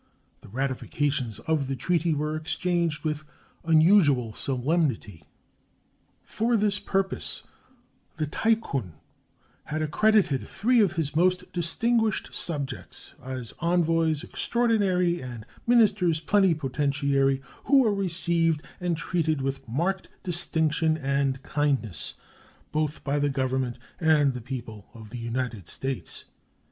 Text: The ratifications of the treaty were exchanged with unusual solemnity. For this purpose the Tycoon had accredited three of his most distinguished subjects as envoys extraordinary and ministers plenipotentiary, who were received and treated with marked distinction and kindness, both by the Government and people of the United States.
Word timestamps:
The 0.39 0.47
ratifications 0.49 1.37
of 1.41 1.67
the 1.67 1.75
treaty 1.75 2.11
were 2.11 2.35
exchanged 2.35 3.03
with 3.03 3.23
unusual 3.63 4.33
solemnity. 4.33 5.25
For 6.23 6.57
this 6.57 6.79
purpose 6.79 7.43
the 8.17 8.25
Tycoon 8.25 8.93
had 9.65 9.83
accredited 9.83 10.47
three 10.47 10.79
of 10.81 10.93
his 10.93 11.15
most 11.15 11.53
distinguished 11.53 12.33
subjects 12.33 13.13
as 13.23 13.53
envoys 13.61 14.23
extraordinary 14.23 15.21
and 15.21 15.45
ministers 15.67 16.19
plenipotentiary, 16.19 17.43
who 17.65 17.83
were 17.83 17.93
received 17.93 18.63
and 18.79 18.97
treated 18.97 19.39
with 19.39 19.67
marked 19.69 20.09
distinction 20.23 20.97
and 20.97 21.43
kindness, 21.43 22.15
both 22.71 23.03
by 23.03 23.19
the 23.19 23.29
Government 23.29 23.77
and 23.99 24.43
people 24.43 24.87
of 24.95 25.11
the 25.11 25.19
United 25.19 25.67
States. 25.67 26.25